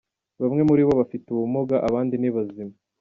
Bamwe 0.41 0.61
muri 0.69 0.81
bo 0.87 0.93
bafite 1.01 1.25
ubumuga, 1.29 1.75
abandi 1.87 2.13
ni 2.17 2.29
bazima. 2.35 2.75